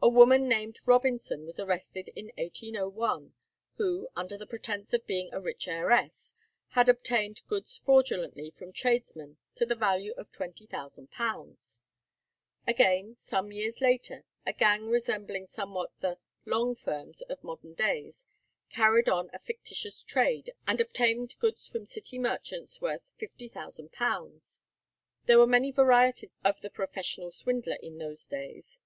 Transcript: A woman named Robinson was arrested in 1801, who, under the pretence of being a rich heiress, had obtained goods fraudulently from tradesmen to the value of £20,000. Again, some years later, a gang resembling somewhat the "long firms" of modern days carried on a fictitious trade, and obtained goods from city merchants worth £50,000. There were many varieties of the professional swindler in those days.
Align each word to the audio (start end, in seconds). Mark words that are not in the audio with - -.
A 0.00 0.08
woman 0.08 0.48
named 0.48 0.78
Robinson 0.86 1.44
was 1.44 1.60
arrested 1.60 2.08
in 2.16 2.28
1801, 2.38 3.34
who, 3.74 4.08
under 4.16 4.38
the 4.38 4.46
pretence 4.46 4.94
of 4.94 5.06
being 5.06 5.28
a 5.30 5.42
rich 5.42 5.68
heiress, 5.68 6.32
had 6.68 6.88
obtained 6.88 7.42
goods 7.48 7.76
fraudulently 7.76 8.48
from 8.50 8.72
tradesmen 8.72 9.36
to 9.56 9.66
the 9.66 9.74
value 9.74 10.12
of 10.12 10.32
£20,000. 10.32 11.80
Again, 12.66 13.14
some 13.14 13.52
years 13.52 13.82
later, 13.82 14.24
a 14.46 14.54
gang 14.54 14.88
resembling 14.88 15.46
somewhat 15.48 15.90
the 16.00 16.16
"long 16.46 16.74
firms" 16.74 17.20
of 17.28 17.44
modern 17.44 17.74
days 17.74 18.26
carried 18.70 19.06
on 19.10 19.28
a 19.34 19.38
fictitious 19.38 20.02
trade, 20.02 20.50
and 20.66 20.80
obtained 20.80 21.38
goods 21.40 21.68
from 21.68 21.84
city 21.84 22.18
merchants 22.18 22.80
worth 22.80 23.02
£50,000. 23.20 24.62
There 25.26 25.38
were 25.38 25.46
many 25.46 25.70
varieties 25.72 26.30
of 26.42 26.62
the 26.62 26.70
professional 26.70 27.30
swindler 27.30 27.76
in 27.82 27.98
those 27.98 28.26
days. 28.26 28.80